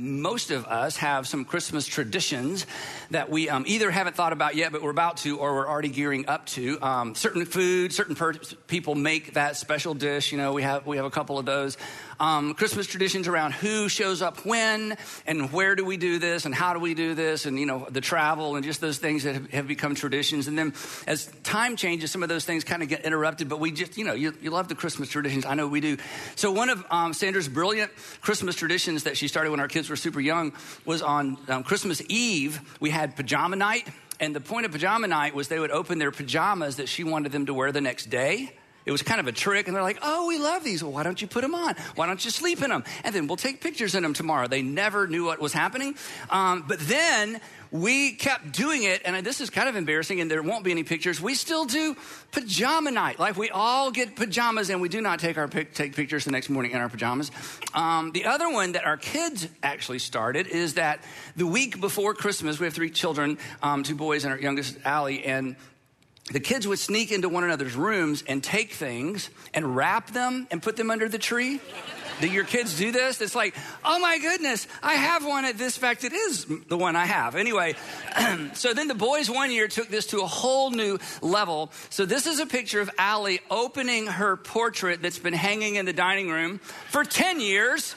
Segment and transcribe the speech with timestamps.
[0.00, 2.66] Most of us have some Christmas traditions
[3.10, 5.88] that we um, either haven't thought about yet, but we're about to, or we're already
[5.88, 6.80] gearing up to.
[6.82, 8.34] Um, certain food, certain per-
[8.66, 10.32] people make that special dish.
[10.32, 11.76] You know, we have we have a couple of those
[12.20, 14.96] um, Christmas traditions around who shows up when
[15.26, 17.86] and where do we do this and how do we do this and, you know,
[17.90, 20.46] the travel and just those things that have, have become traditions.
[20.46, 20.74] And then
[21.06, 24.04] as time changes, some of those things kind of get interrupted, but we just, you
[24.04, 25.46] know, you, you love the Christmas traditions.
[25.46, 25.96] I know we do.
[26.36, 27.90] So one of um, Sandra's brilliant
[28.20, 30.52] Christmas traditions that she started when our kids were super young
[30.84, 33.88] was on um, Christmas Eve, we had pajama night.
[34.20, 37.32] And the point of pajama night was they would open their pajamas that she wanted
[37.32, 38.52] them to wear the next day.
[38.86, 40.82] It was kind of a trick, and they're like, oh, we love these.
[40.82, 41.74] Well, why don't you put them on?
[41.94, 42.84] Why don't you sleep in them?
[43.04, 44.48] And then we'll take pictures in them tomorrow.
[44.48, 45.94] They never knew what was happening.
[46.30, 50.42] Um, but then we kept doing it, and this is kind of embarrassing, and there
[50.42, 51.20] won't be any pictures.
[51.20, 51.96] We still do
[52.32, 53.20] pajama night.
[53.20, 56.32] Like we all get pajamas, and we do not take our pic- take pictures the
[56.32, 57.30] next morning in our pajamas.
[57.74, 61.04] Um, the other one that our kids actually started is that
[61.36, 65.24] the week before Christmas, we have three children, um, two boys and our youngest, Allie,
[65.24, 65.54] and
[66.30, 70.62] the kids would sneak into one another's rooms and take things and wrap them and
[70.62, 71.60] put them under the tree.
[72.20, 73.20] Do your kids do this?
[73.20, 76.04] It's like, oh my goodness, I have one at this fact.
[76.04, 77.34] It is the one I have.
[77.34, 77.76] Anyway,
[78.52, 81.72] so then the boys one year took this to a whole new level.
[81.88, 85.94] So this is a picture of Allie opening her portrait that's been hanging in the
[85.94, 87.94] dining room for 10 years.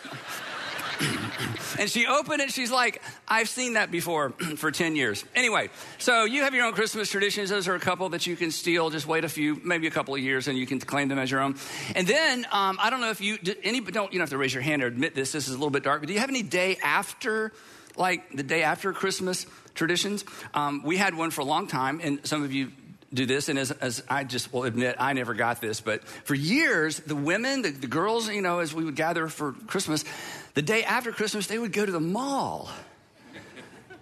[1.79, 2.51] And she opened it.
[2.51, 5.23] She's like, I've seen that before for 10 years.
[5.35, 7.49] Anyway, so you have your own Christmas traditions.
[7.49, 8.89] Those are a couple that you can steal.
[8.89, 11.31] Just wait a few, maybe a couple of years, and you can claim them as
[11.31, 11.55] your own.
[11.95, 14.53] And then, um, I don't know if you, any, don't, you don't have to raise
[14.53, 15.31] your hand or admit this.
[15.31, 17.51] This is a little bit dark, but do you have any day after,
[17.95, 20.25] like the day after Christmas traditions?
[20.53, 22.71] Um, we had one for a long time, and some of you
[23.13, 26.33] do this, and as, as, I just will admit, I never got this, but for
[26.33, 30.03] years, the women, the, the girls, you know, as we would gather for Christmas,
[30.53, 32.69] the day after Christmas, they would go to the mall.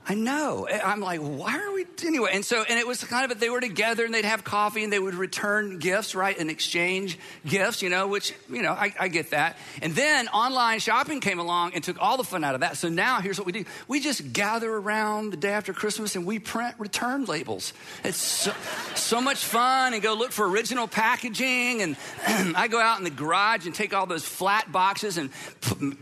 [0.07, 0.67] I know.
[0.67, 2.31] I'm like, why are we anyway?
[2.33, 4.91] And so, and it was kind of they were together and they'd have coffee and
[4.91, 9.07] they would return gifts, right, and exchange gifts, you know, which you know I, I,
[9.09, 9.57] get that.
[9.81, 12.77] And then online shopping came along and took all the fun out of that.
[12.77, 16.25] So now here's what we do: we just gather around the day after Christmas and
[16.25, 17.73] we print return labels.
[18.03, 18.53] It's so,
[18.95, 21.83] so much fun and go look for original packaging.
[21.83, 21.95] And
[22.55, 25.29] I go out in the garage and take all those flat boxes and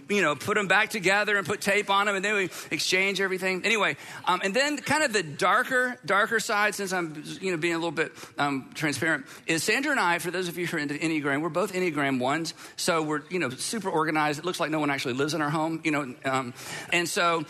[0.08, 3.20] you know put them back together and put tape on them, and then we exchange
[3.20, 3.66] everything.
[3.66, 3.89] Anyway
[4.26, 7.78] um, and then kind of the darker, darker side, since I'm, you know, being a
[7.78, 10.96] little bit um, transparent, is Sandra and I, for those of you who are into
[10.96, 12.54] Enneagram, we're both Enneagram ones.
[12.76, 14.40] So we're, you know, super organized.
[14.40, 16.14] It looks like no one actually lives in our home, you know.
[16.26, 16.54] Um,
[16.92, 17.46] and so,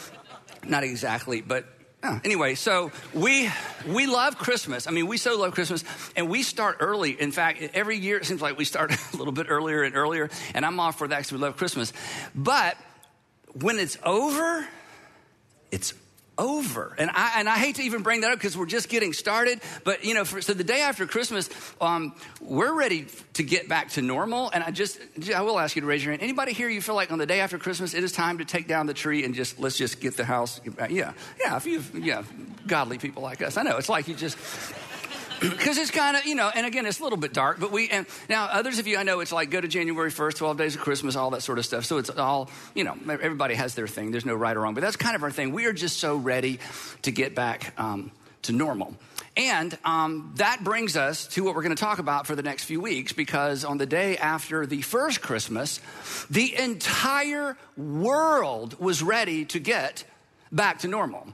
[0.67, 1.65] not exactly, but
[2.01, 3.49] Oh, anyway, so we
[3.85, 4.87] we love Christmas.
[4.87, 5.83] I mean, we so love Christmas,
[6.15, 7.19] and we start early.
[7.19, 10.29] In fact, every year it seems like we start a little bit earlier and earlier.
[10.53, 11.91] And I'm all for that because we love Christmas.
[12.33, 12.77] But
[13.53, 14.65] when it's over,
[15.71, 15.93] it's
[16.39, 16.95] over.
[16.97, 19.61] And I, and I hate to even bring that up because we're just getting started.
[19.83, 23.89] But, you know, for, so the day after Christmas, um, we're ready to get back
[23.91, 24.49] to normal.
[24.49, 24.99] And I just,
[25.35, 26.23] I will ask you to raise your hand.
[26.23, 28.67] Anybody here, you feel like on the day after Christmas, it is time to take
[28.67, 30.59] down the tree and just, let's just get the house.
[30.89, 31.13] Yeah.
[31.39, 31.57] Yeah.
[31.57, 32.23] If you've, yeah,
[32.65, 33.57] godly people like us.
[33.57, 33.77] I know.
[33.77, 34.37] It's like you just,
[35.57, 37.89] because it's kind of you know and again it's a little bit dark but we
[37.89, 40.75] and now others of you i know it's like go to january 1st 12 days
[40.75, 41.85] of christmas all that sort of stuff.
[41.85, 44.11] So it's all you know everybody has their thing.
[44.11, 45.51] There's no right or wrong but that's kind of our thing.
[45.51, 46.59] We are just so ready
[47.03, 48.11] to get back um,
[48.43, 48.95] to normal.
[49.37, 52.65] And um, that brings us to what we're going to talk about for the next
[52.65, 55.79] few weeks because on the day after the first christmas
[56.29, 60.03] the entire world was ready to get
[60.51, 61.27] back to normal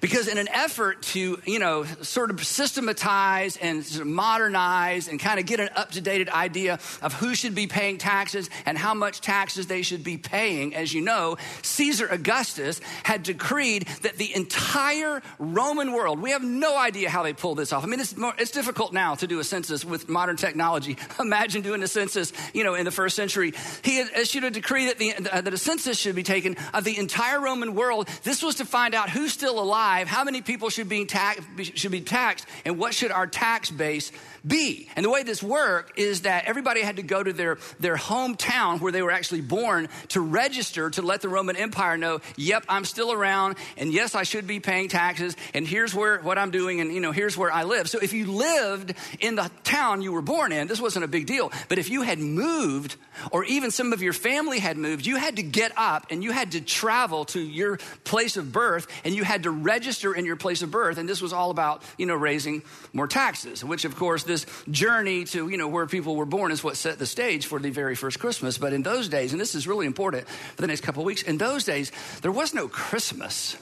[0.00, 5.20] because in an effort to, you know, sort of systematize and sort of modernize and
[5.20, 9.20] kind of get an up-to-date idea of who should be paying taxes and how much
[9.20, 15.22] taxes they should be paying, as you know, Caesar Augustus had decreed that the entire
[15.38, 17.84] Roman world, we have no idea how they pulled this off.
[17.84, 20.96] I mean, it's, more, it's difficult now to do a census with modern technology.
[21.20, 23.52] Imagine doing a census, you know, in the first century.
[23.82, 27.40] He issued a decree that, the, that a census should be taken of the entire
[27.40, 28.08] Roman world.
[28.22, 31.40] This was to find out who's still alive alive, how many people should be, tax,
[31.74, 34.10] should be taxed, and what should our tax base
[34.46, 34.88] be?
[34.96, 38.80] And the way this worked is that everybody had to go to their, their hometown
[38.80, 42.84] where they were actually born to register to let the Roman Empire know, yep, I'm
[42.84, 46.80] still around, and yes, I should be paying taxes, and here's where what I'm doing,
[46.80, 47.88] and you know, here's where I live.
[47.88, 51.26] So if you lived in the town you were born in, this wasn't a big
[51.26, 51.52] deal.
[51.68, 52.96] But if you had moved,
[53.32, 56.32] or even some of your family had moved, you had to get up and you
[56.32, 60.36] had to travel to your place of birth and you had to register in your
[60.36, 60.98] place of birth.
[60.98, 62.62] And this was all about, you know, raising
[62.92, 64.37] more taxes, which of course this
[64.70, 67.70] journey to, you know, where people were born is what set the stage for the
[67.70, 68.58] very first Christmas.
[68.58, 71.38] But in those days, and this is really important for the next couple weeks, in
[71.38, 71.92] those days,
[72.22, 73.56] there was no Christmas.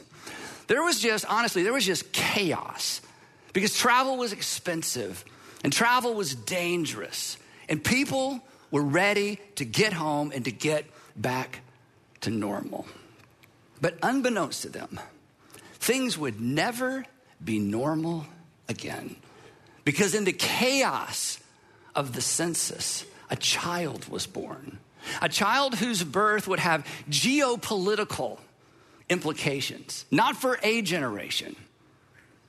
[0.67, 3.01] There was just, honestly, there was just chaos
[3.53, 5.25] because travel was expensive
[5.63, 7.39] and travel was dangerous.
[7.69, 8.41] And people
[8.71, 10.85] were ready to get home and to get
[11.17, 11.61] back
[12.23, 12.87] to normal.
[13.81, 15.01] But unbeknownst to them,
[15.75, 17.05] things would never
[17.45, 18.27] be normal
[18.69, 19.17] again.
[19.87, 21.39] Because in the chaos
[21.95, 24.79] of the census, a child was born.
[25.23, 28.41] A child whose birth would have geopolitical
[29.09, 31.55] implications, not for a generation,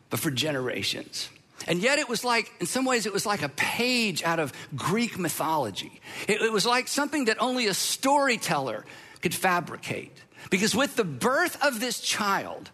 [0.10, 1.30] but for generations.
[1.68, 4.52] And yet it was like, in some ways, it was like a page out of
[4.76, 6.02] Greek mythology.
[6.28, 8.84] It, it was like something that only a storyteller
[9.22, 10.18] could fabricate.
[10.50, 12.72] Because with the birth of this child,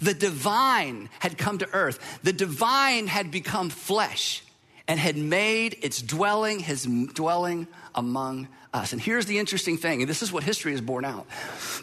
[0.00, 2.20] the divine had come to earth.
[2.22, 4.42] The divine had become flesh
[4.88, 8.92] and had made its dwelling, his dwelling among us.
[8.92, 11.26] And here's the interesting thing, and this is what history has borne out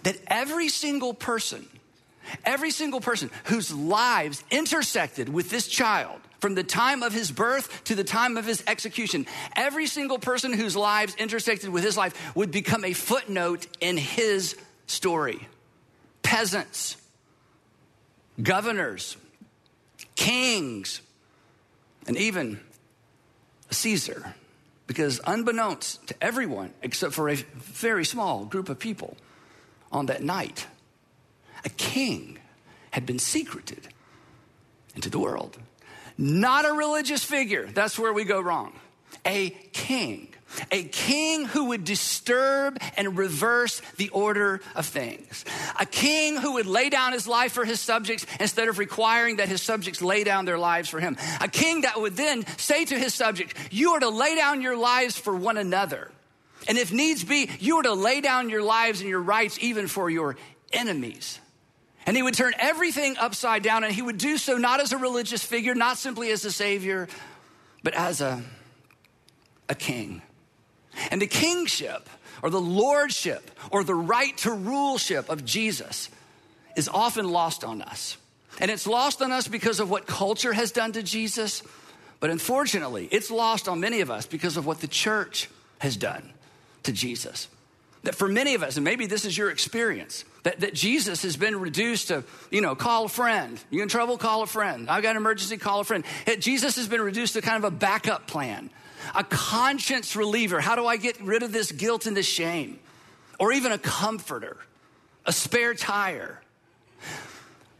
[0.04, 1.68] that every single person,
[2.45, 7.86] every single person whose lives intersected with this child, from the time of his birth
[7.86, 9.25] to the time of his execution.
[9.56, 14.57] Every single person whose lives intersected with his life would become a footnote in his
[14.86, 15.48] story.
[16.21, 16.98] Peasants,
[18.41, 19.18] governors,
[20.15, 21.01] kings,
[22.07, 22.59] and even
[23.69, 24.35] Caesar.
[24.85, 29.15] Because unbeknownst to everyone, except for a very small group of people,
[29.91, 30.68] on that night,
[31.63, 32.39] a king
[32.91, 33.88] had been secreted
[34.95, 35.57] into the world.
[36.18, 37.68] Not a religious figure.
[37.68, 38.74] That's where we go wrong.
[39.25, 40.32] A king.
[40.71, 45.45] A king who would disturb and reverse the order of things.
[45.79, 49.50] A king who would lay down his life for his subjects instead of requiring that
[49.50, 51.17] his subjects lay down their lives for him.
[51.41, 54.77] A king that would then say to his subjects, You are to lay down your
[54.77, 56.11] lives for one another.
[56.67, 59.88] And if needs be, you are to lay down your lives and your rights even
[59.88, 60.38] for your
[60.71, 61.39] enemies.
[62.05, 64.97] And he would turn everything upside down, and he would do so not as a
[64.97, 67.07] religious figure, not simply as a savior,
[67.81, 68.41] but as a,
[69.69, 70.21] a king.
[71.11, 72.09] And the kingship,
[72.41, 76.09] or the lordship, or the right to ruleship of Jesus
[76.75, 78.17] is often lost on us.
[78.59, 81.63] And it's lost on us because of what culture has done to Jesus,
[82.19, 85.49] but unfortunately, it's lost on many of us because of what the church
[85.79, 86.31] has done
[86.83, 87.47] to Jesus.
[88.03, 91.37] That for many of us, and maybe this is your experience, that, that Jesus has
[91.37, 93.59] been reduced to, you know, call a friend.
[93.69, 94.89] You in trouble, call a friend.
[94.89, 96.03] I've got an emergency, call a friend.
[96.39, 98.69] Jesus has been reduced to kind of a backup plan,
[99.15, 100.59] a conscience reliever.
[100.61, 102.79] How do I get rid of this guilt and this shame?
[103.39, 104.57] Or even a comforter,
[105.25, 106.41] a spare tire.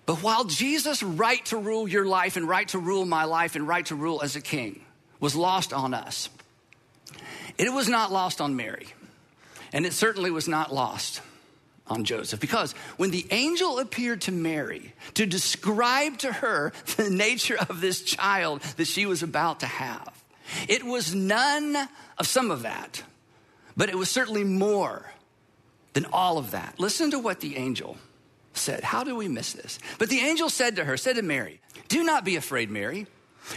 [0.06, 3.68] But while Jesus' right to rule your life and right to rule my life and
[3.68, 4.84] right to rule as a king
[5.20, 6.30] was lost on us,
[7.58, 8.88] it was not lost on Mary.
[9.72, 11.22] And it certainly was not lost
[11.88, 12.39] on Joseph.
[12.39, 18.01] Because when the angel appeared to Mary to describe to her the nature of this
[18.01, 20.23] child that she was about to have,
[20.68, 21.78] it was none
[22.18, 23.04] of some of that,
[23.76, 25.12] but it was certainly more
[25.94, 26.80] than all of that.
[26.80, 27.98] Listen to what the angel
[28.54, 28.84] said.
[28.84, 29.80] How do we miss this?
[30.00, 33.08] But the angel said to her, said to Mary, Do not be afraid, Mary.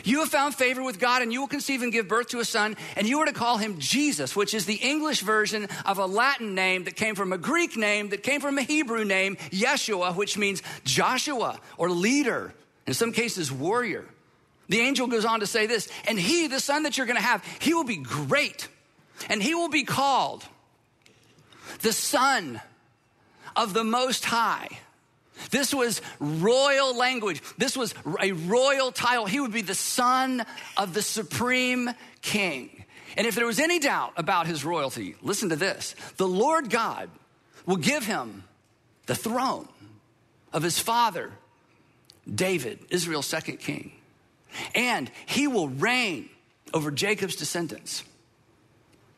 [0.05, 2.45] You have found favor with God, and you will conceive and give birth to a
[2.45, 6.07] son, and you are to call him Jesus, which is the English version of a
[6.07, 10.16] Latin name that came from a Greek name that came from a Hebrew name, Yeshua,
[10.16, 12.52] which means Joshua or leader,
[12.87, 14.05] in some cases, warrior.
[14.68, 17.44] The angel goes on to say this, and he, the son that you're gonna have,
[17.61, 18.68] he will be great,
[19.28, 20.44] and he will be called
[21.80, 22.61] the Son
[23.54, 24.68] of the Most High.
[25.50, 27.42] This was royal language.
[27.58, 29.26] This was a royal title.
[29.26, 30.44] He would be the son
[30.76, 31.90] of the supreme
[32.23, 32.85] king.
[33.16, 37.11] And if there was any doubt about his royalty, listen to this the Lord God
[37.64, 38.44] will give him
[39.06, 39.68] the throne
[40.52, 41.32] of his father,
[42.32, 43.92] David, Israel's second king.
[44.74, 46.28] And he will reign
[46.72, 48.04] over Jacob's descendants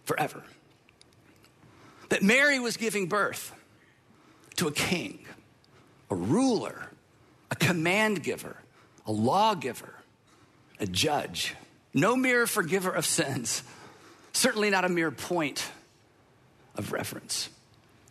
[0.05, 0.43] forever.
[2.09, 3.55] That Mary was giving birth
[4.57, 5.25] to a king
[6.11, 6.89] a ruler
[7.51, 8.57] a command giver,
[9.07, 9.95] a lawgiver,
[10.81, 11.55] a judge.
[11.95, 13.63] No mere forgiver of sins,
[14.33, 15.71] certainly not a mere point
[16.75, 17.49] of reference,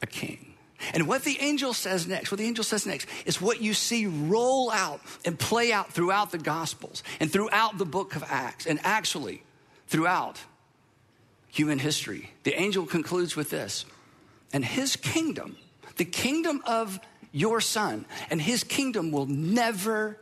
[0.01, 0.46] a king.
[0.93, 4.05] And what the angel says next, what the angel says next, is what you see
[4.05, 8.79] roll out and play out throughout the Gospels and throughout the book of Acts, and
[8.83, 9.43] actually
[9.87, 10.39] throughout
[11.49, 12.31] human history.
[12.43, 13.85] The angel concludes with this
[14.53, 15.57] and his kingdom,
[15.97, 16.99] the kingdom of
[17.31, 20.19] your son, and his kingdom will never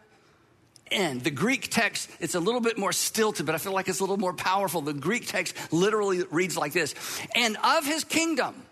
[0.91, 1.23] end.
[1.23, 4.03] The Greek text, it's a little bit more stilted, but I feel like it's a
[4.03, 4.81] little more powerful.
[4.81, 6.95] The Greek text literally reads like this
[7.35, 8.64] And of his kingdom,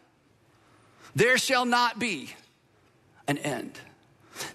[1.15, 2.33] there shall not be
[3.27, 3.79] an end.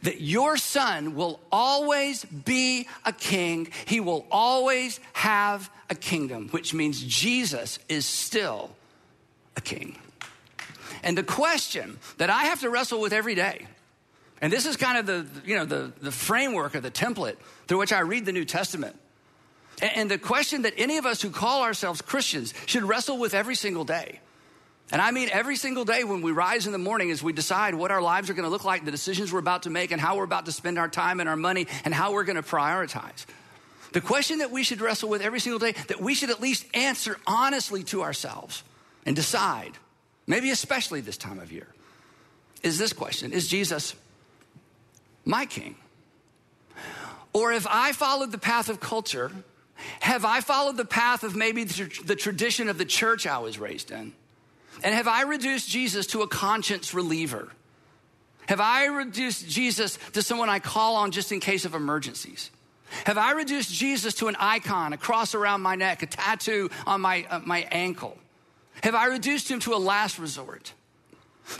[0.03, 3.69] That your son will always be a king.
[3.87, 8.71] He will always have a kingdom, which means Jesus is still
[9.57, 9.97] a king.
[11.03, 13.67] And the question that I have to wrestle with every day,
[14.41, 17.37] and this is kind of the, you know, the, the framework or the template
[17.67, 18.97] through which I read the New Testament.
[19.81, 23.55] And the question that any of us who call ourselves Christians should wrestle with every
[23.55, 24.21] single day
[24.91, 27.75] and I mean every single day when we rise in the morning as we decide
[27.75, 30.01] what our lives are going to look like, the decisions we're about to make, and
[30.01, 32.43] how we're about to spend our time and our money, and how we're going to
[32.43, 33.27] prioritize.
[33.93, 36.67] The question that we should wrestle with every single day, that we should at least
[36.75, 38.63] answer honestly to ourselves
[39.07, 39.73] and decide,
[40.27, 41.69] maybe especially this time of year,
[42.63, 43.95] is this question Is Jesus
[45.25, 45.77] my king?
[47.33, 49.31] Or if I followed the path of culture,
[50.01, 53.91] have I followed the path of maybe the tradition of the church I was raised
[53.91, 54.13] in?
[54.83, 57.49] And have I reduced Jesus to a conscience reliever?
[58.47, 62.51] Have I reduced Jesus to someone I call on just in case of emergencies?
[63.05, 67.03] Have I reduced Jesus to an icon, a cross around my neck, a tattoo on
[67.03, 68.17] my, uh, my ankle?
[68.83, 70.73] Have I reduced him to a last resort?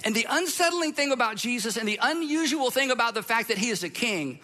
[0.05, 3.71] And the unsettling thing about Jesus and the unusual thing about the fact that he
[3.71, 4.41] is a king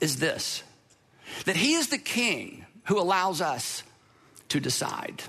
[0.00, 0.62] is this
[1.46, 3.82] that he is the king who allows us
[4.50, 5.22] to decide.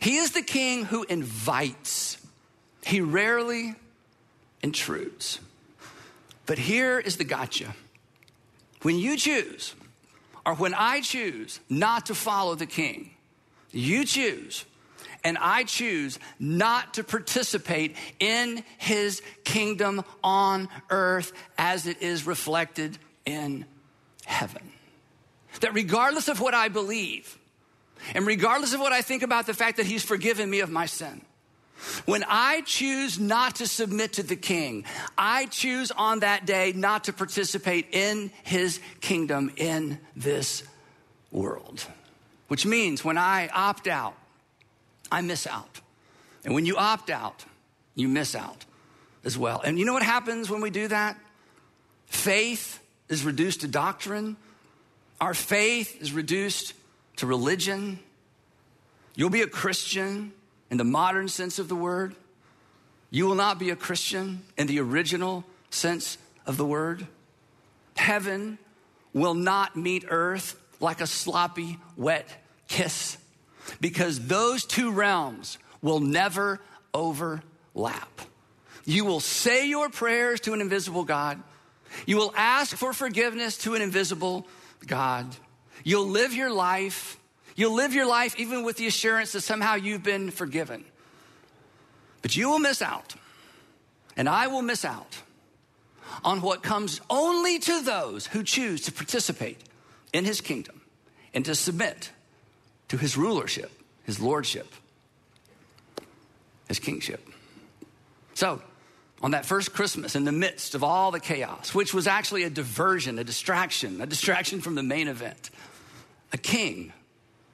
[0.00, 2.18] He is the king who invites,
[2.84, 3.74] he rarely
[4.62, 5.40] intrudes.
[6.46, 7.74] But here is the gotcha.
[8.82, 9.74] When you choose,
[10.44, 13.10] or when I choose not to follow the king,
[13.70, 14.64] you choose,
[15.24, 22.98] and I choose not to participate in his kingdom on earth as it is reflected
[23.24, 23.64] in
[24.24, 24.72] heaven.
[25.60, 27.38] That regardless of what I believe,
[28.14, 30.86] and regardless of what I think about the fact that he's forgiven me of my
[30.86, 31.22] sin,
[32.06, 34.84] when I choose not to submit to the king,
[35.18, 40.62] I choose on that day not to participate in his kingdom in this
[41.32, 41.84] world.
[42.48, 44.14] Which means when I opt out,
[45.10, 45.80] I miss out.
[46.44, 47.44] And when you opt out,
[47.94, 48.64] you miss out
[49.24, 49.60] as well.
[49.60, 51.18] And you know what happens when we do that?
[52.06, 54.36] Faith is reduced to doctrine.
[55.20, 56.74] Our faith is reduced
[57.16, 57.98] to religion.
[59.14, 60.32] You'll be a Christian
[60.70, 62.14] in the modern sense of the word.
[63.10, 66.16] You will not be a Christian in the original sense
[66.46, 67.06] of the word.
[67.96, 68.58] Heaven
[69.12, 72.26] will not meet earth like a sloppy, wet
[72.68, 73.18] kiss
[73.80, 76.60] because those two realms will never
[76.94, 78.20] overlap.
[78.84, 81.40] You will say your prayers to an invisible God.
[82.06, 84.46] You will ask for forgiveness to an invisible
[84.86, 85.26] God.
[85.84, 87.18] You'll live your life.
[87.56, 90.84] You'll live your life even with the assurance that somehow you've been forgiven.
[92.22, 93.14] But you will miss out,
[94.16, 95.18] and I will miss out
[96.24, 99.60] on what comes only to those who choose to participate
[100.12, 100.82] in his kingdom
[101.34, 102.10] and to submit
[102.88, 103.70] to his rulership,
[104.04, 104.72] his lordship,
[106.68, 107.26] his kingship.
[108.34, 108.62] So,
[109.22, 112.50] on that first Christmas, in the midst of all the chaos, which was actually a
[112.50, 115.50] diversion, a distraction, a distraction from the main event,
[116.32, 116.92] a king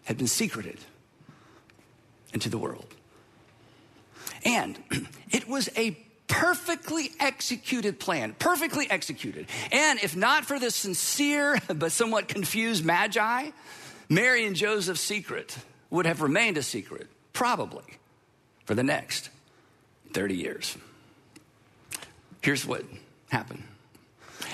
[0.05, 0.79] had been secreted
[2.33, 2.95] into the world.
[4.45, 4.79] And
[5.31, 5.97] it was a
[6.29, 9.47] perfectly executed plan, perfectly executed.
[9.73, 13.51] And if not for the sincere but somewhat confused Magi,
[14.09, 15.57] Mary and Joseph's secret
[15.91, 17.85] would have remained a secret, probably,
[18.65, 19.31] for the next
[20.13, 20.77] 30 years.
[22.41, 22.85] Here's what
[23.31, 23.63] happened.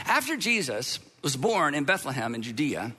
[0.07, 2.93] After Jesus was born in Bethlehem in Judea,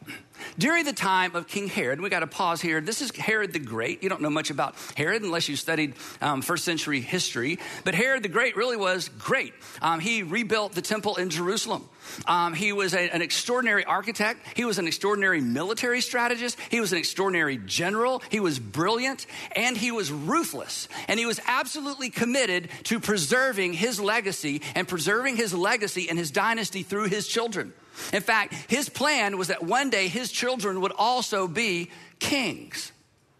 [0.58, 2.82] during the time of King Herod, we got to pause here.
[2.82, 4.04] This is Herod the Great.
[4.04, 7.60] You don't know much about Herod unless you studied um, first century history.
[7.84, 9.54] But Herod the Great really was great.
[9.82, 11.88] Um, he rebuilt the temple in Jerusalem.
[12.28, 14.46] Um, he was a, an extraordinary architect.
[14.56, 16.58] He was an extraordinary military strategist.
[16.70, 18.22] He was an extraordinary general.
[18.30, 20.88] He was brilliant and he was ruthless.
[21.08, 26.32] And he was absolutely committed to preserving his legacy and preserving his legacy and his
[26.32, 27.74] dynasty through his children.
[28.12, 32.92] In fact, his plan was that one day his children would also be kings.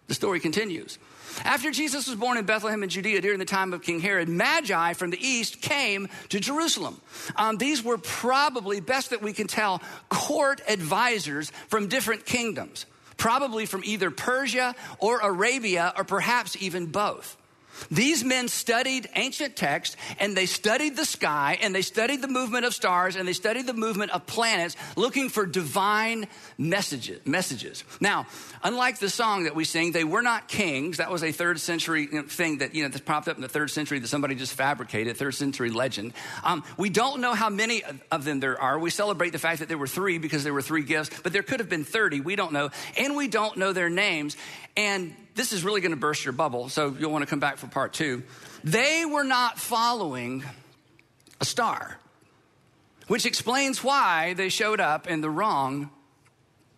[0.08, 0.98] The story continues.
[1.44, 4.94] After Jesus was born in Bethlehem in Judea during the time of King Herod, Magi
[4.94, 7.00] from the east came to Jerusalem.
[7.36, 12.86] Um, these were probably, best that we can tell, court advisors from different kingdoms,
[13.18, 17.38] probably from either Persia or Arabia, or perhaps even both.
[17.92, 22.66] These men studied ancient texts and they studied the sky and they studied the movement
[22.66, 26.28] of stars and they studied the movement of planets looking for divine
[26.58, 27.26] messages.
[27.26, 27.84] messages.
[28.00, 28.28] Now,
[28.64, 30.98] unlike the song that we sing, they were not kings.
[30.98, 33.72] That was a third century thing that, you know, that popped up in the third
[33.72, 36.14] century that somebody just fabricated, third century legend.
[36.44, 38.80] Um, we don't know how many of them there are.
[38.80, 41.44] We celebrate the fact that there were three because there were three gifts, but there
[41.44, 42.22] could have been 30.
[42.22, 42.70] We don't know.
[42.98, 44.38] And we don't know their names.
[44.78, 47.58] And this is really going to burst your bubble, so you'll want to come back
[47.58, 48.24] for part two.
[48.64, 50.44] They were not following
[51.40, 52.00] a star,
[53.08, 55.92] which explains why they showed up in the wrong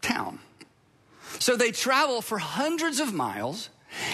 [0.01, 0.39] town.
[1.39, 3.69] So they travel for hundreds of miles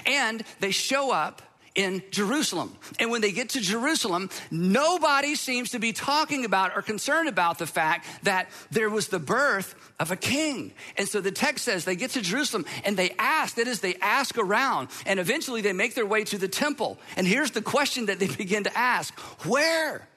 [0.06, 1.42] and they show up
[1.76, 2.76] in Jerusalem.
[3.00, 7.58] And when they get to Jerusalem, nobody seems to be talking about or concerned about
[7.58, 10.74] the fact that there was the birth of a king.
[10.98, 13.96] And so the text says they get to Jerusalem and they ask, that is, they
[13.96, 17.00] ask around, and eventually they make their way to the temple.
[17.18, 20.08] And here's the question that they begin to ask Where?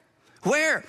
[0.43, 0.85] Where?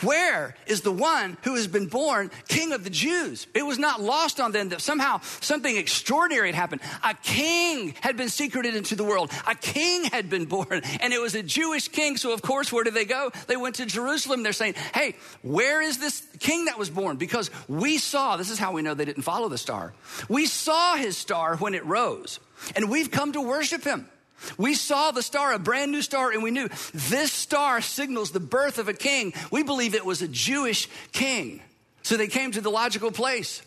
[0.00, 3.46] Where is the one who has been born king of the Jews?
[3.54, 6.82] It was not lost on them that somehow something extraordinary had happened.
[7.02, 9.32] A king had been secreted into the world.
[9.46, 12.16] A king had been born, and it was a Jewish king.
[12.16, 13.32] So, of course, where did they go?
[13.46, 14.42] They went to Jerusalem.
[14.42, 17.16] They're saying, Hey, where is this king that was born?
[17.16, 19.94] Because we saw, this is how we know they didn't follow the star.
[20.28, 22.40] We saw his star when it rose,
[22.76, 24.08] and we've come to worship him.
[24.56, 28.40] We saw the star, a brand new star, and we knew this star signals the
[28.40, 29.34] birth of a king.
[29.50, 31.62] We believe it was a Jewish king.
[32.02, 33.62] So they came to the logical place,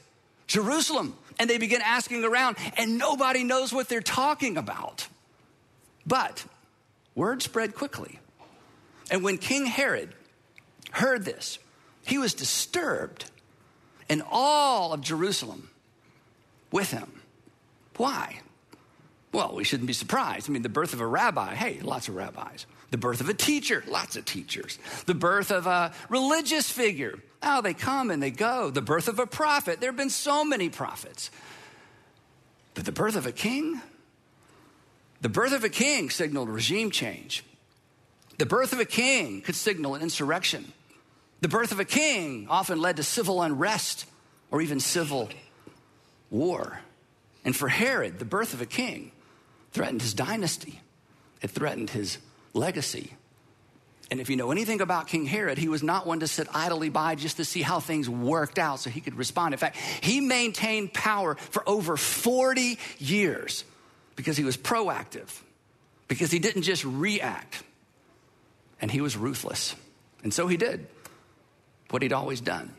[0.47, 5.07] Jerusalem, and they began asking around, and nobody knows what they're talking about.
[6.05, 6.43] But
[7.15, 8.19] word spread quickly.
[9.11, 10.13] And when King Herod
[10.91, 11.59] heard this,
[12.05, 13.25] he was disturbed,
[14.09, 15.69] and all of Jerusalem
[16.71, 17.21] with him.
[17.97, 18.39] Why?
[19.31, 20.49] Well, we shouldn't be surprised.
[20.49, 22.65] I mean, the birth of a rabbi, hey, lots of rabbis.
[22.89, 24.77] The birth of a teacher, lots of teachers.
[25.05, 28.69] The birth of a religious figure, oh, they come and they go.
[28.69, 31.31] The birth of a prophet, there have been so many prophets.
[32.73, 33.81] But the birth of a king,
[35.21, 37.45] the birth of a king signaled regime change.
[38.37, 40.73] The birth of a king could signal an insurrection.
[41.39, 44.05] The birth of a king often led to civil unrest
[44.51, 45.29] or even civil
[46.29, 46.81] war.
[47.45, 49.11] And for Herod, the birth of a king
[49.71, 50.81] threatened his dynasty,
[51.41, 52.17] it threatened his
[52.53, 53.13] legacy.
[54.09, 56.89] And if you know anything about King Herod, he was not one to sit idly
[56.89, 59.53] by just to see how things worked out so he could respond.
[59.53, 63.63] In fact, he maintained power for over 40 years
[64.17, 65.29] because he was proactive,
[66.09, 67.63] because he didn't just react,
[68.81, 69.75] and he was ruthless.
[70.23, 70.87] And so he did
[71.89, 72.73] what he'd always done.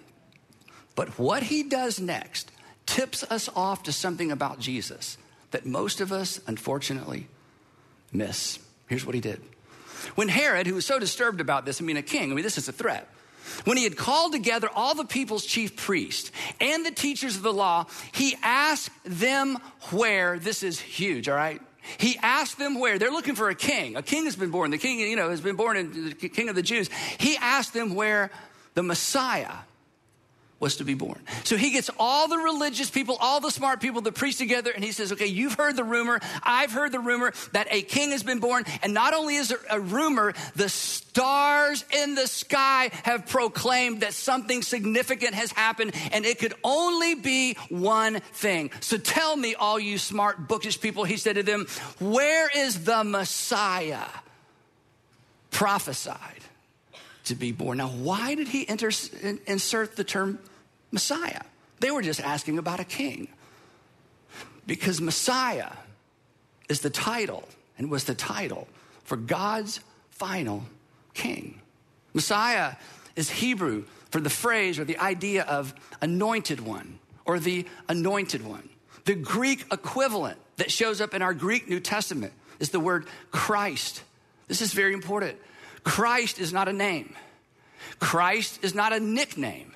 [0.94, 2.50] But what he does next
[2.84, 5.16] tips us off to something about Jesus
[5.52, 7.28] that most of us, unfortunately,
[8.12, 8.58] miss.
[8.88, 9.40] Here's what he did.
[10.16, 12.58] When Herod, who was so disturbed about this, I mean, a king, I mean, this
[12.58, 13.08] is a threat.
[13.64, 17.52] When he had called together all the people's chief priests and the teachers of the
[17.52, 19.58] law, he asked them
[19.90, 21.60] where, this is huge, all right?
[21.98, 22.98] He asked them where.
[22.98, 23.96] They're looking for a king.
[23.96, 24.70] A king has been born.
[24.70, 26.88] The king, you know, has been born in the king of the Jews.
[27.18, 28.30] He asked them where
[28.74, 29.52] the Messiah
[30.62, 31.18] was to be born.
[31.42, 34.84] So he gets all the religious people, all the smart people, the priests together, and
[34.84, 36.20] he says, Okay, you've heard the rumor.
[36.40, 38.64] I've heard the rumor that a king has been born.
[38.80, 44.14] And not only is there a rumor, the stars in the sky have proclaimed that
[44.14, 48.70] something significant has happened, and it could only be one thing.
[48.78, 51.66] So tell me, all you smart, bookish people, he said to them,
[51.98, 54.06] Where is the Messiah
[55.50, 56.42] prophesied?
[57.24, 57.78] to be born.
[57.78, 60.38] Now, why did he insert the term
[60.92, 61.42] Messiah.
[61.80, 63.28] They were just asking about a king.
[64.66, 65.72] Because Messiah
[66.68, 68.68] is the title and was the title
[69.02, 70.64] for God's final
[71.14, 71.60] king.
[72.14, 72.76] Messiah
[73.16, 78.68] is Hebrew for the phrase or the idea of anointed one or the anointed one.
[79.04, 84.02] The Greek equivalent that shows up in our Greek New Testament is the word Christ.
[84.46, 85.38] This is very important.
[85.82, 87.14] Christ is not a name,
[87.98, 89.72] Christ is not a nickname.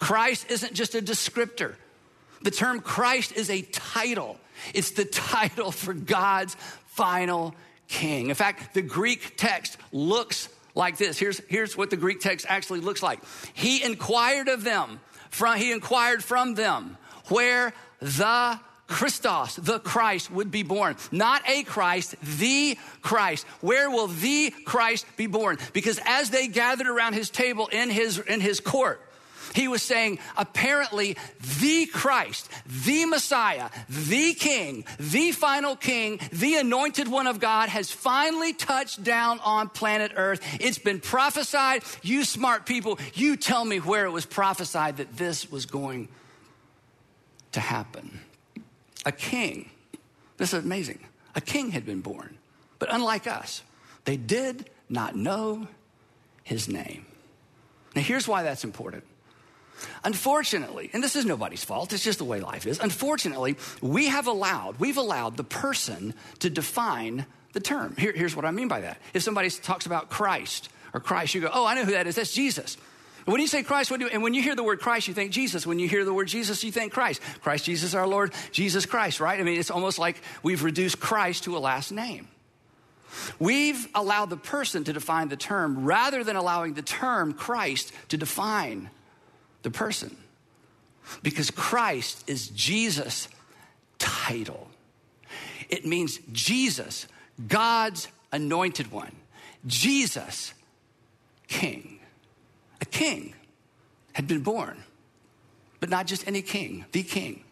[0.00, 1.76] Christ isn't just a descriptor.
[2.42, 4.38] The term Christ is a title.
[4.74, 7.54] It's the title for God's final
[7.86, 8.28] king.
[8.28, 11.18] In fact, the Greek text looks like this.
[11.18, 13.20] Here's, here's what the Greek text actually looks like.
[13.54, 16.96] He inquired of them from, he inquired from them
[17.28, 20.96] where the Christos, the Christ, would be born.
[21.12, 23.46] Not a Christ, the Christ.
[23.60, 25.58] Where will the Christ be born?
[25.72, 29.00] Because as they gathered around his table in his, in his court,
[29.54, 31.16] he was saying, apparently,
[31.60, 32.48] the Christ,
[32.84, 39.02] the Messiah, the King, the final King, the anointed one of God has finally touched
[39.02, 40.40] down on planet Earth.
[40.60, 41.82] It's been prophesied.
[42.02, 46.08] You smart people, you tell me where it was prophesied that this was going
[47.52, 48.20] to happen.
[49.04, 49.70] A king,
[50.36, 51.00] this is amazing.
[51.34, 52.36] A king had been born,
[52.78, 53.62] but unlike us,
[54.04, 55.68] they did not know
[56.42, 57.06] his name.
[57.94, 59.04] Now, here's why that's important.
[60.04, 62.78] Unfortunately, and this is nobody's fault, it's just the way life is.
[62.78, 67.94] Unfortunately, we have allowed, we've allowed the person to define the term.
[67.96, 68.98] Here, here's what I mean by that.
[69.14, 72.16] If somebody talks about Christ or Christ, you go, oh, I know who that is.
[72.16, 72.76] That's Jesus.
[73.24, 75.14] When you say Christ, what do you, and when you hear the word Christ, you
[75.14, 75.66] think Jesus.
[75.66, 77.20] When you hear the word Jesus, you think Christ.
[77.42, 79.38] Christ Jesus our Lord, Jesus Christ, right?
[79.38, 82.28] I mean, it's almost like we've reduced Christ to a last name.
[83.38, 88.16] We've allowed the person to define the term rather than allowing the term Christ to
[88.16, 88.90] define
[89.62, 90.16] the person.
[91.22, 93.28] Because Christ is Jesus'
[93.98, 94.68] title.
[95.68, 97.06] It means Jesus,
[97.46, 99.14] God's anointed one,
[99.66, 100.54] Jesus,
[101.48, 101.98] King.
[102.80, 103.34] A king
[104.12, 104.82] had been born,
[105.80, 107.44] but not just any king, the king.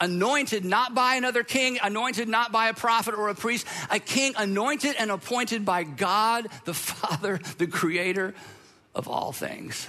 [0.00, 4.34] Anointed not by another king, anointed not by a prophet or a priest, a king
[4.36, 8.34] anointed and appointed by God the Father, the creator
[8.94, 9.86] of all things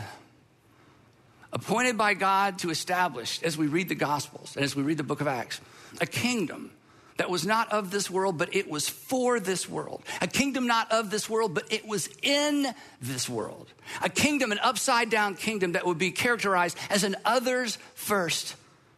[1.53, 5.03] appointed by God to establish, as we read the Gospels and as we read the
[5.03, 5.61] book of Acts,
[6.01, 6.71] a kingdom
[7.17, 10.03] that was not of this world, but it was for this world.
[10.21, 12.67] A kingdom not of this world, but it was in
[13.01, 13.67] this world.
[14.01, 18.55] A kingdom, an upside down kingdom that would be characterized as an others first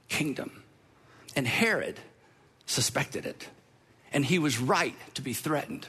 [0.09, 0.63] kingdom.
[1.35, 1.99] And Herod
[2.65, 3.47] suspected it.
[4.11, 5.87] And he was right to be threatened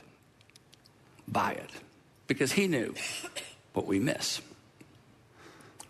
[1.26, 1.70] by it
[2.26, 2.94] because he knew
[3.72, 4.40] what we miss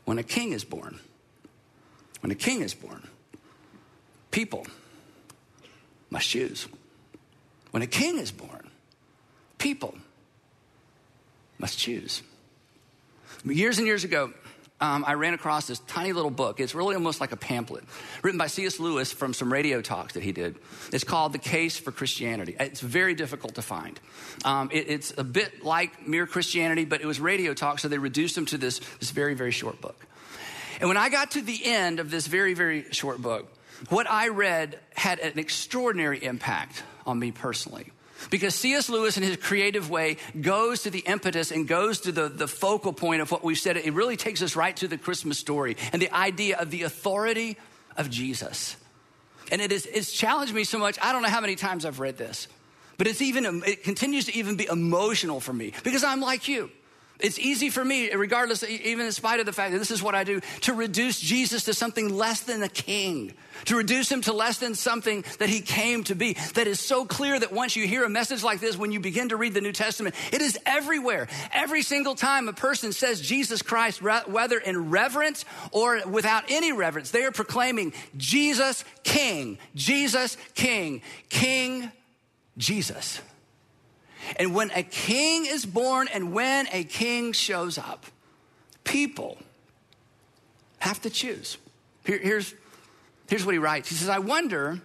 [0.04, 0.98] when a king is born,
[2.20, 3.06] when a king is born,
[4.30, 4.66] people
[6.10, 6.66] must choose.
[7.70, 8.68] When a king is born,
[9.58, 9.94] people
[11.58, 12.22] must choose.
[13.44, 14.32] Years and years ago,
[14.80, 16.58] um, I ran across this tiny little book.
[16.58, 17.84] It's really almost like a pamphlet
[18.22, 18.80] written by C.S.
[18.80, 20.56] Lewis from some radio talks that he did.
[20.92, 22.56] It's called The Case for Christianity.
[22.58, 24.00] It's very difficult to find.
[24.44, 27.98] Um, it, it's a bit like Mere Christianity, but it was radio talks, so they
[27.98, 30.06] reduced them to this, this very, very short book.
[30.80, 33.52] And when I got to the end of this very, very short book,
[33.90, 37.92] what I read had an extraordinary impact on me personally.
[38.28, 38.90] Because C.S.
[38.90, 42.92] Lewis, in his creative way, goes to the impetus and goes to the, the focal
[42.92, 43.76] point of what we've said.
[43.76, 47.56] It really takes us right to the Christmas story and the idea of the authority
[47.96, 48.76] of Jesus.
[49.50, 50.98] And it is, it's challenged me so much.
[51.00, 52.46] I don't know how many times I've read this,
[52.98, 56.70] but it's even, it continues to even be emotional for me because I'm like you.
[57.22, 60.14] It's easy for me, regardless, even in spite of the fact that this is what
[60.14, 63.34] I do, to reduce Jesus to something less than a king,
[63.66, 66.34] to reduce him to less than something that he came to be.
[66.54, 69.30] That is so clear that once you hear a message like this, when you begin
[69.30, 71.28] to read the New Testament, it is everywhere.
[71.52, 77.10] Every single time a person says Jesus Christ, whether in reverence or without any reverence,
[77.10, 81.90] they are proclaiming Jesus King, Jesus King, King
[82.56, 83.20] Jesus.
[84.36, 88.06] And when a king is born and when a king shows up,
[88.84, 89.38] people
[90.78, 91.56] have to choose.
[92.04, 92.54] Here, here's,
[93.28, 94.80] here's what he writes He says, I wonder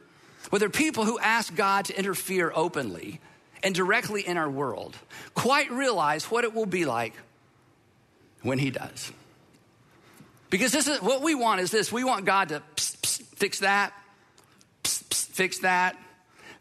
[0.49, 3.19] whether people who ask God to interfere openly
[3.63, 4.95] and directly in our world
[5.33, 7.13] quite realize what it will be like
[8.43, 9.11] when he does.
[10.49, 13.91] Because this is what we want is this we want God to fix that,
[14.83, 15.97] fix that,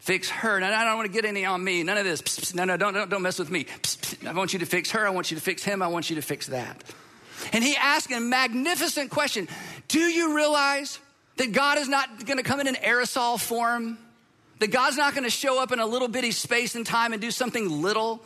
[0.04, 0.56] fix her.
[0.56, 1.82] And I don't want to get any on me.
[1.82, 2.20] None of this.
[2.20, 3.64] Psst, psst, no, no, don't, don't, don't mess with me.
[3.64, 5.06] Psst, I want you to fix her.
[5.06, 5.80] I want you to fix him.
[5.80, 6.84] I want you to fix that.
[7.54, 9.48] And he asked a magnificent question
[9.88, 10.98] Do you realize
[11.36, 13.96] that God is not going to come in an aerosol form?
[14.58, 17.20] That God's not going to show up in a little bitty space and time and
[17.20, 18.22] do something little?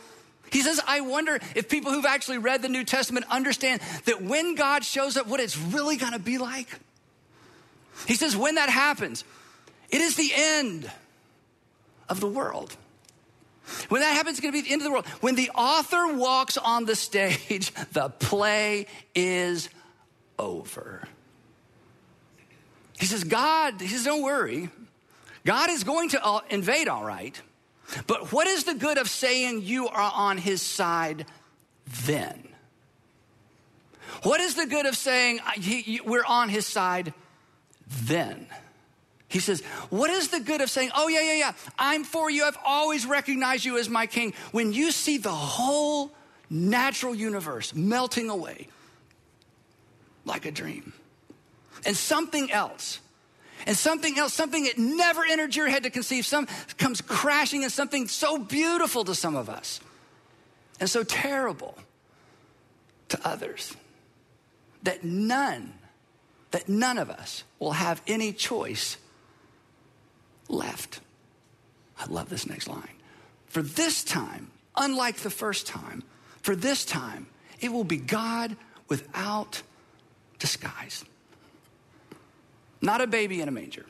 [0.51, 4.55] He says, I wonder if people who've actually read the New Testament understand that when
[4.55, 6.67] God shows up, what it's really going to be like.
[8.05, 9.23] He says, when that happens,
[9.89, 10.91] it is the end
[12.09, 12.75] of the world.
[13.89, 15.05] When that happens, it's going to be the end of the world.
[15.21, 19.69] When the author walks on the stage, the play is
[20.37, 21.07] over.
[22.99, 24.69] He says, God, he says, don't worry.
[25.45, 27.39] God is going to uh, invade, all right.
[28.07, 31.25] But what is the good of saying you are on his side
[32.05, 32.47] then?
[34.23, 35.39] What is the good of saying
[36.05, 37.13] we're on his side
[37.87, 38.47] then?
[39.29, 42.43] He says, What is the good of saying, Oh, yeah, yeah, yeah, I'm for you.
[42.43, 44.33] I've always recognized you as my king.
[44.51, 46.11] When you see the whole
[46.49, 48.67] natural universe melting away
[50.25, 50.93] like a dream,
[51.85, 52.99] and something else,
[53.65, 57.71] and something else, something that never entered your head to conceive, some comes crashing and
[57.71, 59.79] something so beautiful to some of us
[60.79, 61.77] and so terrible
[63.09, 63.75] to others
[64.83, 65.73] that none,
[66.51, 68.97] that none of us will have any choice
[70.49, 70.99] left.
[71.97, 72.95] I love this next line.
[73.47, 76.03] For this time, unlike the first time,
[76.41, 77.27] for this time,
[77.61, 78.55] it will be God
[78.87, 79.61] without
[80.39, 81.05] disguise.
[82.81, 83.85] Not a baby in a manger,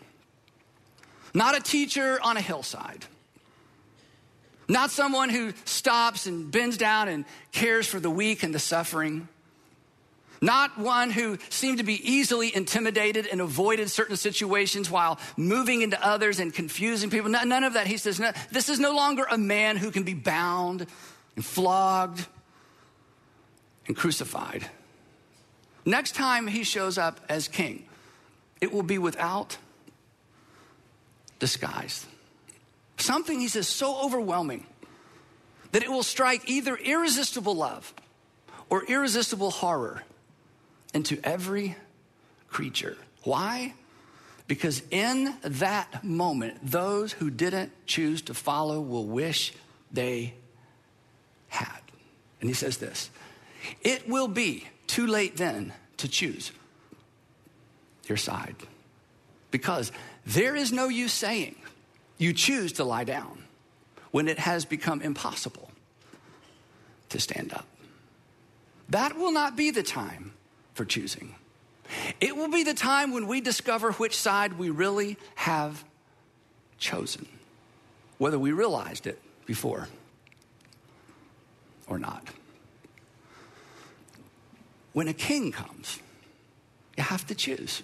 [1.34, 3.06] not a teacher on a hillside,
[4.68, 9.28] not someone who stops and bends down and cares for the weak and the suffering.
[10.42, 16.02] Not one who seemed to be easily intimidated and avoided certain situations while moving into
[16.06, 17.30] others and confusing people.
[17.30, 17.88] None of that.
[17.88, 20.86] He says, no, This is no longer a man who can be bound
[21.36, 22.26] and flogged
[23.88, 24.70] and crucified.
[25.86, 27.86] Next time he shows up as king,
[28.62, 29.58] it will be without
[31.40, 32.06] disguise.
[32.98, 34.66] Something, he says, so overwhelming
[35.72, 37.94] that it will strike either irresistible love
[38.70, 40.04] or irresistible horror
[40.94, 41.76] into every
[42.50, 42.98] creature.
[43.24, 43.74] Why?
[44.48, 49.54] Because in that moment, those who didn't choose to follow will wish
[49.92, 50.34] they
[51.48, 51.80] had.
[52.42, 53.10] And he says this
[53.84, 56.52] it will be too late then to choose
[58.08, 58.56] your side.
[59.52, 59.92] Because
[60.26, 61.56] there is no use saying
[62.18, 63.44] you choose to lie down
[64.12, 65.72] when it has become impossible
[67.10, 67.66] to stand up.
[68.90, 70.34] That will not be the time
[70.80, 71.36] for choosing.
[72.22, 75.84] It will be the time when we discover which side we really have
[76.78, 77.28] chosen,
[78.18, 79.90] whether we realized it before
[81.86, 82.26] or not.
[84.94, 86.00] When a king comes,
[86.96, 87.84] you have to choose.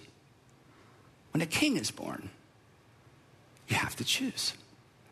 [1.34, 2.30] When a king is born,
[3.68, 4.54] you have to choose.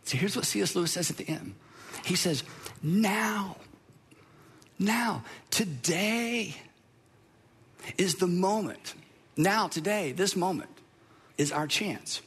[0.06, 0.74] So here's what C.S.
[0.74, 1.56] Lewis says at the end
[2.06, 2.46] He says,
[2.82, 3.58] Now,
[4.80, 6.56] now, today
[7.98, 8.94] is the moment.
[9.36, 10.70] Now, today, this moment
[11.38, 12.22] is our chance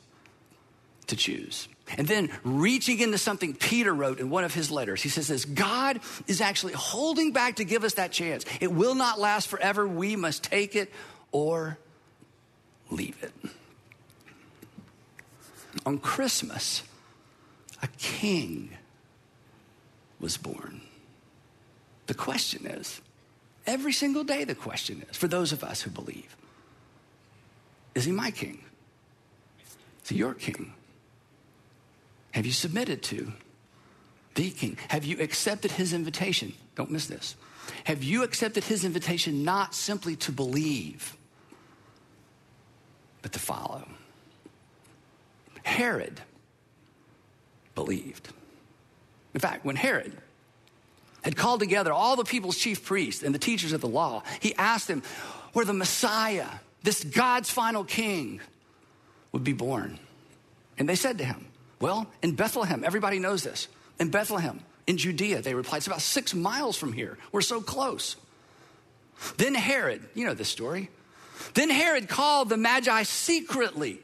[1.06, 1.68] to choose.
[1.96, 5.44] And then reaching into something Peter wrote in one of his letters, he says this
[5.44, 8.44] God is actually holding back to give us that chance.
[8.60, 9.86] It will not last forever.
[9.86, 10.92] We must take it
[11.30, 11.78] or
[12.90, 13.32] leave it.
[15.84, 16.82] On Christmas,
[17.82, 18.70] a king
[20.18, 20.80] was born.
[22.06, 23.00] The question is
[23.66, 26.37] every single day, the question is for those of us who believe
[27.94, 28.62] is he my king?
[30.05, 30.74] Is he your king?
[32.33, 33.33] Have you submitted to
[34.35, 34.76] the king?
[34.88, 36.52] Have you accepted his invitation?
[36.74, 37.37] Don't miss this.
[37.85, 41.16] Have you accepted his invitation not simply to believe,
[43.22, 43.88] but to follow?
[45.62, 46.20] Herod
[47.74, 48.29] believed.
[49.35, 50.16] In fact, when Herod
[51.26, 54.54] had called together all the people's chief priests and the teachers of the law, he
[54.54, 55.02] asked them
[55.54, 56.46] where the Messiah,
[56.84, 58.40] this God's final king,
[59.32, 59.98] would be born.
[60.78, 61.48] And they said to him,
[61.80, 63.66] Well, in Bethlehem, everybody knows this.
[63.98, 67.18] In Bethlehem, in Judea, they replied, It's about six miles from here.
[67.32, 68.14] We're so close.
[69.36, 70.90] Then Herod, you know this story.
[71.54, 73.98] Then Herod called the Magi secretly,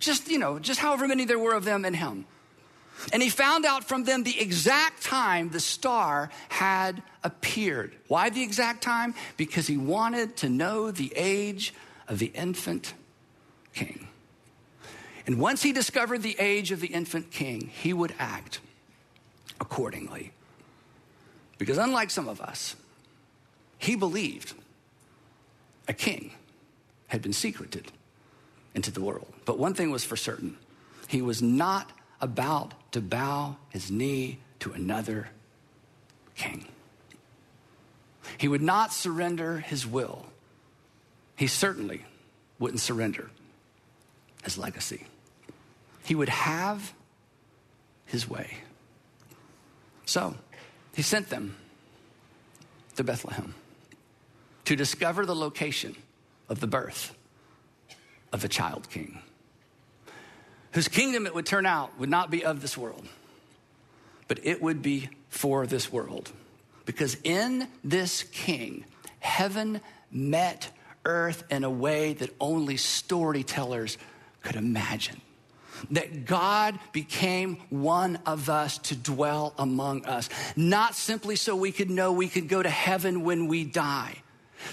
[0.00, 2.26] just, you know, just however many there were of them and him
[3.12, 7.94] and he found out from them the exact time the star had appeared.
[8.08, 9.14] Why the exact time?
[9.36, 11.74] Because he wanted to know the age
[12.08, 12.94] of the infant
[13.74, 14.08] king.
[15.26, 18.60] And once he discovered the age of the infant king, he would act
[19.60, 20.32] accordingly.
[21.58, 22.74] Because unlike some of us,
[23.78, 24.54] he believed
[25.88, 26.32] a king
[27.08, 27.92] had been secreted
[28.74, 29.32] into the world.
[29.44, 30.56] But one thing was for certain
[31.06, 35.28] he was not about to bow his knee to another
[36.34, 36.66] king.
[38.38, 40.26] He would not surrender his will.
[41.36, 42.04] He certainly
[42.58, 43.30] wouldn't surrender
[44.44, 45.06] his legacy.
[46.04, 46.92] He would have
[48.06, 48.58] his way.
[50.04, 50.34] So
[50.94, 51.56] he sent them
[52.96, 53.54] to Bethlehem
[54.64, 55.96] to discover the location
[56.48, 57.14] of the birth
[58.32, 59.22] of the child king
[60.72, 63.06] whose kingdom it would turn out would not be of this world,
[64.28, 66.30] but it would be for this world.
[66.84, 68.84] Because in this king,
[69.20, 69.80] heaven
[70.10, 70.70] met
[71.04, 73.98] earth in a way that only storytellers
[74.42, 75.20] could imagine.
[75.92, 81.90] That God became one of us to dwell among us, not simply so we could
[81.90, 84.16] know we could go to heaven when we die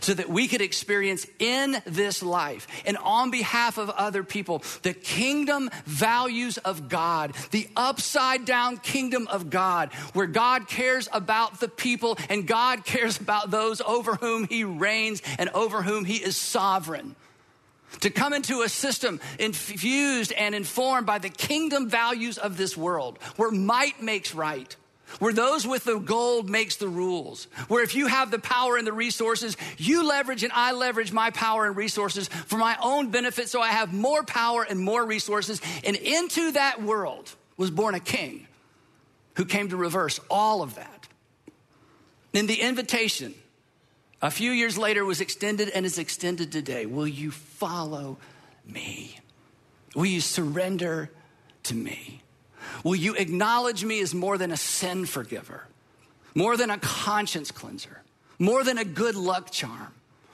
[0.02, 4.94] so that we could experience in this life and on behalf of other people the
[4.94, 11.70] kingdom values of God, the upside down kingdom of God, where God cares about the
[11.70, 16.38] people and God cares about those over whom he reigns and over whom he is
[16.38, 17.16] sovereign.
[18.02, 23.18] To come into a system infused and informed by the kingdom values of this world,
[23.38, 24.76] where might makes right
[25.20, 28.86] where those with the gold makes the rules, where if you have the power and
[28.86, 33.50] the resources, you leverage and I leverage my power and resources for my own benefit
[33.50, 35.62] so I have more power and more resources.
[35.84, 38.48] And into that world was born a king
[39.36, 41.08] who came to reverse all of that.
[42.34, 43.34] And the invitation
[44.22, 46.86] a few years later was extended and is extended today.
[46.86, 48.18] Will you follow
[48.66, 49.20] me?
[49.96, 51.12] Will you surrender
[51.64, 52.22] to me?
[52.84, 55.68] Will you acknowledge me as more than a sin forgiver,
[56.36, 58.02] more than a conscience cleanser,
[58.40, 59.94] more than a good luck charm,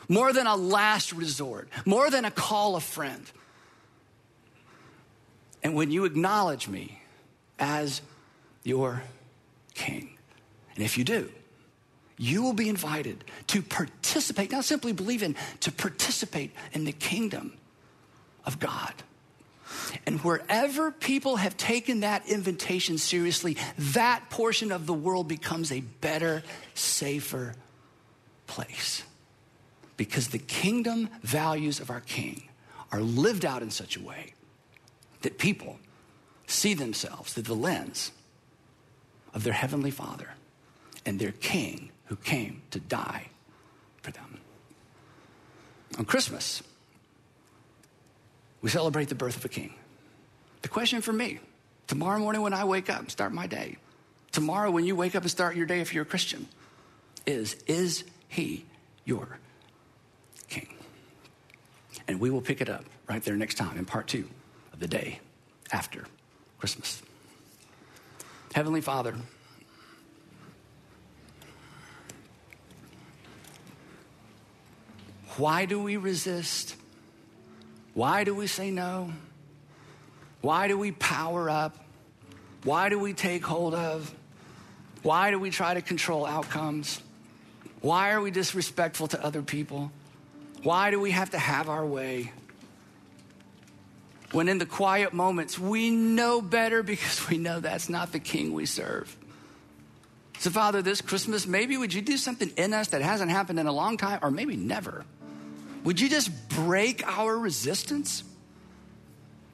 [0.10, 3.32] more than a last resort, more than a call a friend?
[5.64, 7.02] And when you acknowledge me
[7.58, 8.02] as
[8.64, 9.04] your
[9.74, 10.18] king,
[10.76, 11.32] and if you do,
[12.18, 17.54] you will be invited to participate, not simply believe in, to participate in the kingdom
[18.46, 18.94] of God.
[20.06, 25.82] And wherever people have taken that invitation seriously, that portion of the world becomes a
[25.82, 27.56] better, safer
[28.48, 29.04] place.
[29.98, 32.50] Because the kingdom values of our king
[32.92, 34.34] are lived out in such a way
[35.22, 35.80] that people
[36.48, 38.12] see themselves through the lens
[39.34, 40.30] of their heavenly father
[41.06, 43.28] and their king who came to die
[44.02, 44.40] for them.
[45.98, 46.62] On Christmas,
[48.64, 49.74] we celebrate the birth of a king.
[50.64, 51.40] The question for me
[51.86, 53.78] tomorrow morning when I wake up and start my day,
[54.32, 56.48] tomorrow when you wake up and start your day if you're a Christian,
[57.28, 58.66] is Is he
[59.06, 59.38] your
[60.48, 60.74] king?
[62.08, 64.28] And we will pick it up right there next time in part two
[64.72, 65.20] of the day
[65.72, 66.06] after
[66.58, 67.04] Christmas.
[68.56, 69.16] Heavenly Father,
[75.38, 76.78] why do we resist?
[77.94, 79.12] Why do we say no?
[80.42, 81.78] Why do we power up?
[82.64, 84.14] Why do we take hold of?
[85.04, 87.02] Why do we try to control outcomes?
[87.82, 89.92] Why are we disrespectful to other people?
[90.64, 92.32] Why do we have to have our way?
[94.32, 98.54] When in the quiet moments, we know better because we know that's not the king
[98.54, 99.16] we serve.
[100.40, 103.68] So, Father, this Christmas, maybe would you do something in us that hasn't happened in
[103.68, 105.06] a long time or maybe never?
[105.84, 108.24] Would you just break our resistance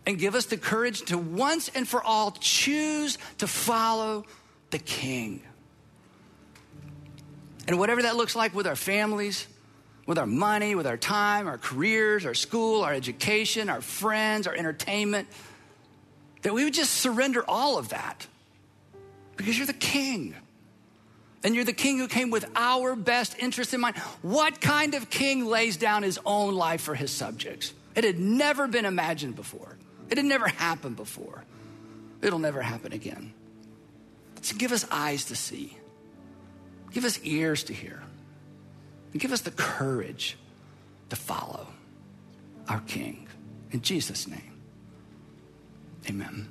[0.06, 4.26] and give us the courage to once and for all choose to follow
[4.70, 5.42] the King?
[7.68, 9.48] And whatever that looks like with our families,
[10.06, 14.56] with our money, with our time, our careers, our school, our education, our friends, our
[14.56, 15.28] entertainment,
[16.42, 18.26] that we would just surrender all of that
[19.36, 20.36] because you're the King.
[21.44, 23.98] And you're the king who came with our best interest in mind.
[24.22, 27.74] What kind of king lays down his own life for his subjects?
[27.96, 29.78] It had never been imagined before.
[30.10, 31.44] It had never happened before.
[32.22, 33.34] It'll never happen again.
[34.42, 35.78] So give us eyes to see,
[36.92, 38.02] give us ears to hear,
[39.12, 40.38] and give us the courage
[41.10, 41.68] to follow
[42.68, 43.28] our King.
[43.72, 44.54] In Jesus' name,
[46.10, 46.48] amen.